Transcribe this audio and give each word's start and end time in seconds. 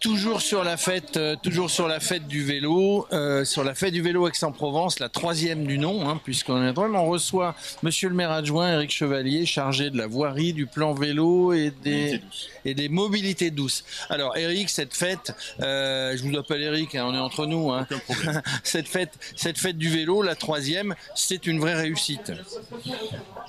Toujours 0.00 0.40
sur 0.40 0.62
la 0.62 0.76
fête, 0.76 1.16
euh, 1.16 1.34
toujours 1.34 1.70
sur 1.70 1.88
la 1.88 1.98
fête 1.98 2.28
du 2.28 2.44
vélo, 2.44 3.08
euh, 3.12 3.44
sur 3.44 3.64
la 3.64 3.74
fête 3.74 3.92
du 3.92 4.00
vélo 4.00 4.28
Aix-en-Provence, 4.28 5.00
la 5.00 5.08
troisième 5.08 5.66
du 5.66 5.76
nom, 5.76 6.08
hein, 6.08 6.20
puisqu'on 6.22 6.62
est 6.62 6.70
vraiment 6.70 7.02
on 7.02 7.08
reçoit 7.08 7.56
Monsieur 7.82 8.08
le 8.08 8.14
maire 8.14 8.30
adjoint 8.30 8.74
Éric 8.74 8.92
Chevalier, 8.92 9.44
chargé 9.44 9.90
de 9.90 9.98
la 9.98 10.06
voirie, 10.06 10.52
du 10.52 10.66
plan 10.66 10.94
vélo 10.94 11.52
et 11.52 11.72
des 11.82 12.22
et 12.64 12.74
des 12.74 12.88
mobilités 12.88 13.50
douces. 13.50 13.82
Alors 14.08 14.36
Éric, 14.36 14.70
cette 14.70 14.94
fête, 14.94 15.34
euh, 15.62 16.16
je 16.16 16.22
vous 16.22 16.36
appelle 16.38 16.62
Éric, 16.62 16.94
hein, 16.94 17.04
on 17.08 17.14
est 17.14 17.18
entre 17.18 17.46
nous. 17.46 17.72
Hein. 17.72 17.88
cette 18.62 18.86
fête, 18.86 19.18
cette 19.34 19.58
fête 19.58 19.78
du 19.78 19.88
vélo, 19.88 20.22
la 20.22 20.36
troisième, 20.36 20.94
c'est 21.16 21.44
une 21.48 21.58
vraie 21.58 21.74
réussite. 21.74 22.30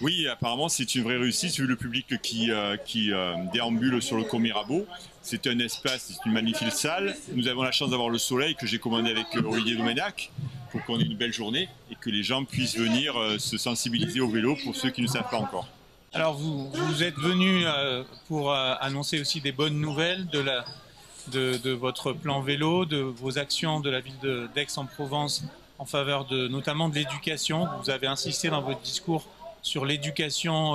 Oui, 0.02 0.28
apparemment 0.28 0.68
c'est 0.68 0.96
une 0.96 1.04
vraie 1.04 1.18
réussite 1.18 1.56
vu 1.60 1.68
le 1.68 1.76
public 1.76 2.20
qui 2.24 2.50
qui 2.86 3.12
déambule 3.54 4.02
sur 4.02 4.18
le 4.18 4.24
Cours 4.24 4.40
Mirabeau. 4.40 4.88
C'est 5.22 5.48
un 5.48 5.60
espace, 5.60 6.14
c'est 6.14 6.26
une 6.26 6.34
magnifique 6.42 6.72
salle. 6.72 7.16
Nous 7.34 7.50
avons 7.50 7.64
la 7.64 7.72
chance 7.74 7.90
d'avoir 7.90 8.10
le 8.10 8.18
soleil 8.18 8.56
que 8.56 8.66
j'ai 8.66 8.80
commandé 8.80 9.12
avec 9.12 9.28
euh, 9.36 9.44
Olivier 9.44 9.76
Domenac 9.76 10.32
pour 10.72 10.84
qu'on 10.86 10.98
ait 10.98 11.04
une 11.04 11.18
belle 11.18 11.34
journée 11.34 11.68
et 11.92 11.96
que 11.96 12.10
les 12.10 12.24
gens 12.24 12.46
puissent 12.46 12.78
venir 12.78 13.20
euh, 13.20 13.38
se 13.38 13.58
sensibiliser 13.58 14.22
au 14.22 14.30
vélo 14.30 14.56
pour 14.64 14.74
ceux 14.74 14.90
qui 14.90 15.02
ne 15.02 15.08
savent 15.08 15.30
pas 15.30 15.38
encore. 15.38 15.68
Alors 16.14 16.36
vous, 16.36 16.70
vous 16.72 17.04
êtes 17.04 17.18
venu 17.18 17.64
euh, 17.66 18.04
pour 18.30 18.54
annoncer 18.54 19.20
aussi 19.20 19.42
des 19.42 19.52
bonnes 19.52 19.82
nouvelles 19.82 20.28
de, 20.28 21.58
de, 21.58 21.72
votre 21.72 22.14
plan 22.14 22.40
vélo, 22.42 22.86
de 22.86 23.00
vos 23.00 23.38
actions 23.38 23.82
de 23.82 23.90
la 23.90 24.00
ville 24.00 24.48
d'Aix-en-Provence 24.56 25.44
en 25.78 25.86
faveur 25.86 26.24
de 26.26 26.48
notamment 26.48 26.88
de 26.88 26.96
l'éducation. 26.96 27.68
Vous 27.84 27.90
avez 27.90 28.08
insisté 28.08 28.50
dans 28.50 28.62
votre 28.62 28.82
discours 28.82 29.28
sur 29.62 29.86
l'éducation 29.86 30.74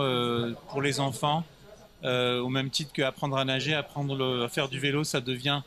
pour 0.68 0.82
les 0.82 1.00
enfants, 1.00 1.42
euh, 2.04 2.40
au 2.40 2.48
même 2.48 2.70
titre 2.70 2.92
qu'apprendre 2.92 3.36
à 3.36 3.44
nager, 3.44 3.74
apprendre 3.74 4.44
à 4.44 4.48
faire 4.48 4.68
du 4.68 4.78
vélo, 4.78 5.04
ça 5.04 5.20
devient 5.20 5.62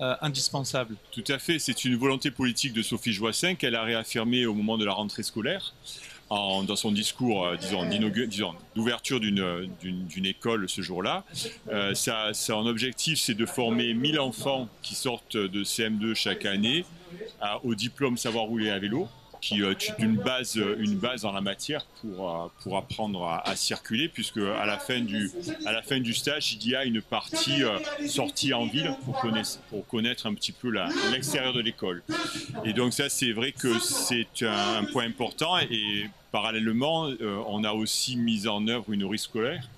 euh, 0.00 0.14
indispensable. 0.22 0.96
Tout 1.10 1.24
à 1.28 1.38
fait, 1.38 1.58
c'est 1.58 1.84
une 1.84 1.96
volonté 1.96 2.30
politique 2.30 2.72
de 2.72 2.82
Sophie 2.82 3.12
Joissin 3.12 3.54
qu'elle 3.54 3.74
a 3.74 3.82
réaffirmée 3.82 4.46
au 4.46 4.54
moment 4.54 4.78
de 4.78 4.84
la 4.84 4.92
rentrée 4.92 5.22
scolaire. 5.22 5.74
Dans 6.30 6.76
son 6.76 6.92
discours, 6.92 7.46
euh, 7.46 7.56
d'ouverture 8.74 9.20
d'une, 9.20 10.24
école 10.24 10.66
ce 10.66 10.80
jour-là. 10.80 11.24
Son 12.32 12.66
objectif, 12.66 13.20
c'est 13.20 13.34
de 13.34 13.44
former 13.44 13.92
1000 13.92 14.18
enfants 14.18 14.66
qui 14.80 14.94
sortent 14.94 15.36
de 15.36 15.62
CM2 15.62 16.14
chaque 16.14 16.46
année 16.46 16.86
au 17.64 17.74
diplôme 17.74 18.16
savoir 18.16 18.44
rouler 18.44 18.70
à 18.70 18.78
vélo, 18.78 19.08
qui 19.42 19.62
euh, 19.62 19.72
est 19.72 19.92
une 19.98 20.16
base, 20.16 20.56
une 20.78 20.96
base 20.96 21.26
en 21.26 21.32
la 21.32 21.42
matière 21.42 21.84
pour, 22.00 22.30
euh, 22.30 22.46
pour 22.62 22.78
apprendre 22.78 23.26
à, 23.44 23.54
circuler, 23.56 24.08
puisque 24.08 24.38
à 24.38 24.64
la, 24.64 24.78
fin 24.78 25.00
du, 25.00 25.30
à 25.66 25.72
la 25.72 25.82
fin 25.82 26.00
du 26.00 26.14
stage, 26.14 26.54
il 26.54 26.66
y 26.70 26.74
a 26.74 26.84
une 26.84 27.02
partie 27.02 27.62
euh, 27.62 27.78
sortie 28.06 28.54
en 28.54 28.64
ville 28.64 28.94
pour 29.04 29.20
connaître, 29.20 29.58
pour 29.68 29.86
connaître 29.86 30.26
un 30.26 30.32
petit 30.34 30.52
peu 30.52 30.72
l'extérieur 31.10 31.52
de 31.52 31.60
l'école. 31.60 32.02
Et 32.64 32.72
donc 32.72 32.94
ça, 32.94 33.10
c'est 33.10 33.32
vrai 33.32 33.52
que 33.52 33.78
c'est 33.78 34.42
un, 34.42 34.78
un 34.78 34.84
point 34.84 35.04
important. 35.04 35.58
Et 35.58 36.06
parallèlement, 36.32 37.08
euh, 37.08 37.42
on 37.46 37.62
a 37.62 37.72
aussi 37.72 38.16
mis 38.16 38.48
en 38.48 38.66
œuvre 38.66 38.92
une 38.92 39.04
rue 39.04 39.18
scolaire. 39.18 39.68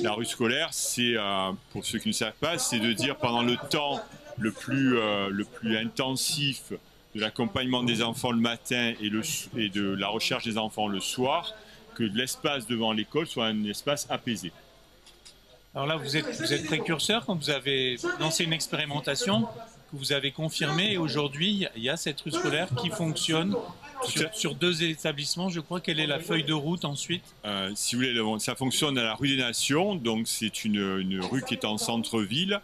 La 0.00 0.12
rue 0.12 0.26
scolaire, 0.26 0.68
c'est, 0.70 1.16
euh, 1.16 1.50
pour 1.72 1.84
ceux 1.84 1.98
qui 1.98 2.08
ne 2.08 2.12
savent 2.12 2.38
pas, 2.40 2.58
c'est 2.58 2.78
de 2.78 2.92
dire 2.92 3.16
pendant 3.16 3.42
le 3.42 3.56
temps 3.70 4.00
le 4.36 4.52
plus, 4.52 4.96
euh, 4.96 5.28
le 5.30 5.44
plus 5.44 5.76
intensif 5.76 6.72
de 7.14 7.20
l'accompagnement 7.20 7.82
des 7.82 8.02
enfants 8.02 8.30
le 8.30 8.40
matin 8.40 8.92
et, 9.00 9.08
le, 9.08 9.20
s- 9.20 9.48
et 9.56 9.68
de 9.68 9.82
la 9.94 10.08
recherche 10.08 10.44
des 10.44 10.58
enfants 10.58 10.88
le 10.88 11.00
soir, 11.00 11.52
que 11.94 12.04
l'espace 12.04 12.66
devant 12.66 12.92
l'école 12.92 13.26
soit 13.26 13.46
un 13.46 13.64
espace 13.64 14.06
apaisé. 14.10 14.52
Alors 15.74 15.86
là, 15.86 15.96
vous 15.96 16.16
êtes, 16.16 16.26
vous 16.40 16.52
êtes 16.52 16.66
précurseur 16.66 17.24
quand 17.26 17.34
vous 17.36 17.50
avez 17.50 17.96
lancé 18.20 18.44
une 18.44 18.52
expérimentation 18.52 19.42
que 19.90 19.96
vous 19.96 20.12
avez 20.12 20.32
confirmée. 20.32 20.92
Et 20.92 20.98
aujourd'hui, 20.98 21.66
il 21.76 21.82
y 21.82 21.88
a 21.88 21.96
cette 21.96 22.20
rue 22.20 22.30
scolaire 22.30 22.68
qui 22.80 22.90
fonctionne 22.90 23.54
sur, 24.04 24.34
sur 24.34 24.54
deux 24.54 24.82
établissements. 24.82 25.48
Je 25.48 25.60
crois 25.60 25.80
quelle 25.80 25.98
est 26.00 26.06
la 26.06 26.18
feuille 26.20 26.44
de 26.44 26.52
route 26.52 26.84
ensuite. 26.84 27.22
Euh, 27.44 27.70
si 27.74 27.94
vous 27.94 28.00
voulez, 28.02 28.12
le- 28.12 28.38
ça 28.38 28.54
fonctionne 28.54 28.98
à 28.98 29.02
la 29.02 29.14
rue 29.14 29.28
des 29.28 29.36
Nations, 29.42 29.94
donc 29.94 30.26
c'est 30.28 30.64
une, 30.64 30.98
une 31.00 31.20
rue 31.20 31.42
qui 31.42 31.54
est 31.54 31.64
en 31.64 31.78
centre-ville, 31.78 32.60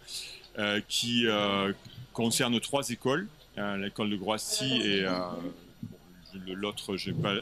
euh, 0.59 0.81
qui 0.87 1.25
euh, 1.25 1.73
concerne 2.13 2.59
trois 2.59 2.89
écoles, 2.89 3.27
euh, 3.57 3.77
l'école 3.77 4.09
de 4.09 4.15
Groissy 4.15 4.81
et 4.83 5.05
euh, 5.05 5.11
le- 6.45 6.53
l'autre, 6.53 6.95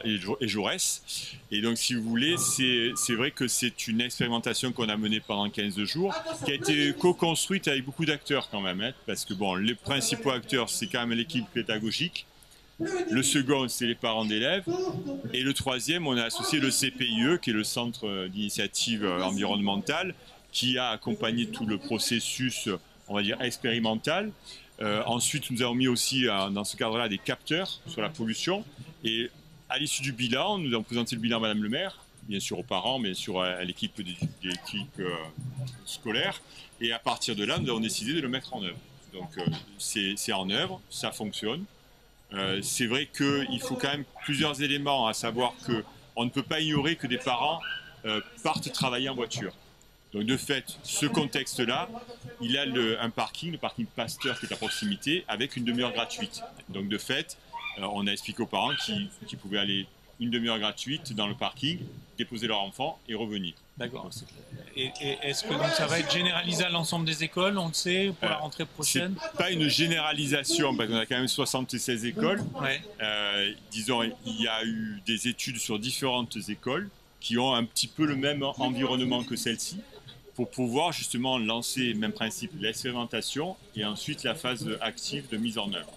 et, 0.04 0.20
et 0.40 0.48
Jaurès. 0.48 1.02
Et 1.50 1.60
donc, 1.60 1.76
si 1.78 1.94
vous 1.94 2.02
voulez, 2.02 2.36
c'est 2.38 3.14
vrai 3.14 3.30
que 3.32 3.48
c'est 3.48 3.88
une 3.88 4.00
expérimentation 4.00 4.72
qu'on 4.72 4.88
a 4.88 4.96
menée 4.96 5.20
pendant 5.20 5.50
15 5.50 5.82
jours, 5.84 6.14
qui 6.44 6.52
a 6.52 6.54
été 6.54 6.92
co-construite 6.98 7.66
avec 7.68 7.84
beaucoup 7.84 8.04
d'acteurs 8.04 8.48
quand 8.50 8.60
même, 8.60 8.80
hein, 8.80 8.92
parce 9.06 9.24
que 9.24 9.34
bon, 9.34 9.54
les 9.56 9.74
principaux 9.74 10.30
acteurs, 10.30 10.70
c'est 10.70 10.86
quand 10.86 11.06
même 11.06 11.16
l'équipe 11.18 11.46
pédagogique. 11.52 12.26
Le 13.10 13.22
second, 13.22 13.68
c'est 13.68 13.86
les 13.86 13.94
parents 13.94 14.24
d'élèves. 14.24 14.64
Et 15.32 15.42
le 15.42 15.54
troisième, 15.54 16.06
on 16.08 16.16
a 16.16 16.24
associé 16.24 16.58
le 16.58 16.70
CPIE, 16.70 17.38
qui 17.40 17.50
est 17.50 17.52
le 17.52 17.62
Centre 17.64 18.26
d'initiative 18.26 19.04
environnementale, 19.06 20.14
qui 20.50 20.76
a 20.78 20.88
accompagné 20.90 21.46
tout 21.46 21.66
le 21.66 21.78
processus, 21.78 22.68
on 23.08 23.14
va 23.14 23.22
dire, 23.22 23.40
expérimental. 23.42 24.32
Euh, 24.80 25.02
ensuite, 25.06 25.50
nous 25.50 25.62
avons 25.62 25.74
mis 25.74 25.88
aussi, 25.88 26.28
euh, 26.28 26.50
dans 26.50 26.64
ce 26.64 26.76
cadre-là, 26.76 27.08
des 27.08 27.18
capteurs 27.18 27.80
sur 27.86 28.02
la 28.02 28.08
pollution. 28.08 28.64
Et 29.04 29.30
à 29.68 29.78
l'issue 29.78 30.02
du 30.02 30.12
bilan, 30.12 30.58
nous 30.58 30.72
avons 30.74 30.82
présenté 30.82 31.14
le 31.14 31.20
bilan 31.20 31.38
à 31.38 31.40
Madame 31.40 31.62
le 31.62 31.68
maire, 31.68 32.04
bien 32.24 32.40
sûr 32.40 32.58
aux 32.58 32.64
parents, 32.64 32.98
bien 32.98 33.14
sûr 33.14 33.40
à, 33.40 33.62
l'équipe 33.64 34.00
euh, 34.98 35.14
scolaire. 35.84 36.40
Et 36.80 36.92
à 36.92 36.98
partir 36.98 37.36
de 37.36 37.44
là, 37.44 37.58
nous 37.58 37.70
avons 37.70 37.80
décidé 37.80 38.14
de 38.14 38.20
le 38.20 38.28
mettre 38.28 38.54
en 38.54 38.62
œuvre. 38.62 38.78
Donc, 39.12 39.30
c'est 39.78 40.32
en 40.32 40.50
œuvre, 40.50 40.80
ça 40.90 41.12
fonctionne. 41.12 41.64
C'est 42.62 42.86
vrai 42.86 43.08
qu'il 43.16 43.60
faut 43.60 43.76
quand 43.76 43.92
même 43.92 44.04
plusieurs 44.24 44.60
éléments, 44.60 45.06
à 45.06 45.14
savoir 45.14 45.54
que 45.64 45.84
on 46.16 46.24
ne 46.24 46.30
peut 46.30 46.42
pas 46.42 46.58
ignorer 46.58 46.96
que 46.96 47.06
des 47.06 47.18
parents 47.18 47.60
partent 48.42 48.72
travailler 48.72 49.08
en 49.08 49.14
voiture. 49.14 49.52
Donc 50.14 50.24
de 50.24 50.36
fait, 50.36 50.64
ce 50.84 51.06
contexte-là, 51.06 51.88
il 52.40 52.56
a 52.56 52.64
le- 52.64 53.00
un 53.02 53.10
parking, 53.10 53.50
le 53.52 53.58
parking 53.58 53.84
Pasteur 53.86 54.38
qui 54.38 54.46
est 54.46 54.52
à 54.52 54.56
proximité, 54.56 55.24
avec 55.28 55.56
une 55.56 55.64
demi-heure 55.64 55.92
gratuite. 55.92 56.40
Donc 56.68 56.88
de 56.88 56.98
fait, 56.98 57.36
euh, 57.78 57.86
on 57.92 58.06
a 58.06 58.12
expliqué 58.12 58.42
aux 58.42 58.46
parents 58.46 58.74
qu'ils 58.86 59.08
qu'ils 59.26 59.38
pouvaient 59.38 59.58
aller 59.58 59.86
une 60.20 60.30
demi-heure 60.30 60.60
gratuite 60.60 61.12
dans 61.14 61.26
le 61.26 61.34
parking, 61.34 61.80
déposer 62.16 62.46
leur 62.46 62.60
enfant 62.60 63.00
et 63.08 63.14
revenir. 63.16 63.54
D'accord. 63.76 64.08
Et, 64.76 64.92
et 65.00 65.18
est-ce 65.22 65.42
que 65.42 65.52
donc 65.52 65.66
ça 65.76 65.86
va 65.86 65.98
être 65.98 66.12
généralisé 66.12 66.62
à 66.62 66.68
l'ensemble 66.68 67.04
des 67.04 67.24
écoles, 67.24 67.58
on 67.58 67.66
le 67.66 67.74
sait, 67.74 68.12
pour 68.20 68.28
la 68.28 68.36
Euh, 68.36 68.38
rentrée 68.38 68.64
prochaine? 68.66 69.16
pas 69.36 69.50
une 69.50 69.68
généralisation, 69.68 70.76
parce 70.76 70.88
qu'on 70.88 70.96
a 70.98 71.06
quand 71.06 71.16
même 71.16 71.26
76 71.26 72.04
écoles. 72.04 72.40
Ouais. 72.62 72.80
Euh, 73.02 73.52
disons, 73.72 74.04
il 74.24 74.40
y 74.40 74.46
a 74.46 74.64
eu 74.64 75.02
des 75.04 75.26
études 75.26 75.58
sur 75.58 75.80
différentes 75.80 76.36
écoles 76.48 76.88
qui 77.18 77.36
ont 77.36 77.52
un 77.52 77.64
petit 77.64 77.88
peu 77.88 78.06
le 78.06 78.14
même 78.14 78.44
environnement 78.58 79.24
que 79.24 79.34
celle-ci 79.34 79.80
pour 80.34 80.50
pouvoir 80.50 80.92
justement 80.92 81.38
lancer, 81.38 81.94
même 81.94 82.12
principe, 82.12 82.52
l'expérimentation 82.60 83.56
et 83.76 83.84
ensuite 83.84 84.24
la 84.24 84.34
phase 84.34 84.68
active 84.80 85.28
de 85.30 85.36
mise 85.36 85.58
en 85.58 85.72
œuvre. 85.72 85.92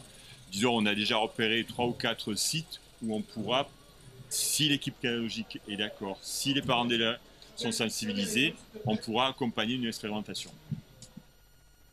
Disons, 0.51 0.75
on 0.77 0.85
a 0.85 0.95
déjà 0.95 1.17
repéré 1.17 1.65
trois 1.67 1.85
ou 1.85 1.91
quatre 1.91 2.33
sites 2.35 2.79
où 3.03 3.15
on 3.15 3.21
pourra, 3.21 3.67
si 4.29 4.69
l'équipe 4.69 4.95
pédagogique 4.99 5.59
est 5.67 5.77
d'accord, 5.77 6.17
si 6.21 6.53
les 6.53 6.61
parents 6.61 6.85
d'élèves 6.85 7.19
sont 7.55 7.71
sensibilisés, 7.71 8.53
on 8.85 8.95
pourra 8.95 9.29
accompagner 9.29 9.75
une 9.75 9.85
expérimentation. 9.85 10.51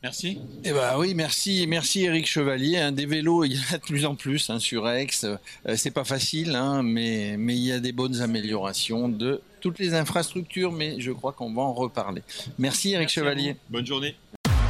Merci. 0.03 0.39
Eh 0.65 0.73
ben 0.73 0.99
oui, 0.99 1.15
merci, 1.15 1.67
merci 1.67 2.05
Éric 2.05 2.27
Chevalier. 2.27 2.77
hein. 2.77 2.93
des 2.93 3.07
vélos, 3.07 3.45
il 3.45 3.55
y 3.55 3.59
en 3.59 3.75
a 3.75 3.79
de 3.79 3.83
plus 3.83 4.05
en 4.05 4.15
plus 4.15 4.51
hein, 4.51 4.59
sur 4.59 4.87
Aix. 4.87 5.09
Euh, 5.25 5.39
c'est 5.77 5.93
pas 5.93 6.05
facile, 6.05 6.55
hein, 6.57 6.83
mais 6.83 7.39
mais 7.39 7.57
il 7.57 7.63
y 7.63 7.73
a 7.73 7.81
des 7.81 7.93
bonnes 7.93 8.21
améliorations 8.21 9.09
de 9.09 9.41
toutes 9.65 9.79
les 9.79 9.95
infrastructures. 9.95 10.73
Mais 10.73 11.01
je 11.01 11.11
crois 11.11 11.33
qu'on 11.33 11.53
va 11.55 11.63
en 11.63 11.73
reparler. 11.73 12.23
Merci 12.59 12.95
à 12.95 13.09
Chevalier. 13.09 13.57
Bonne 13.71 13.87
journée. 13.87 14.15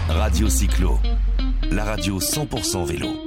Radio 0.09 0.49
Cyclo, 0.49 1.01
la 1.71 1.85
radio 1.85 2.21
100% 2.21 2.85
vélo. 2.85 3.24